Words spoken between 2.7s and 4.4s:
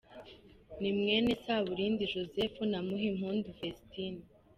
na Muhimpundu Vestine.